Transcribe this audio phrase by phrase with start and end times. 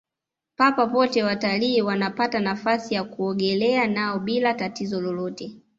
[0.55, 5.55] papa pote watalii wanapata nafasi ya kuogelea nao bila tatizo lolote